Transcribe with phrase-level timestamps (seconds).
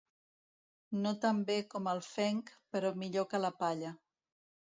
[1.03, 3.95] No tan bé com el fenc, però millor que la palla.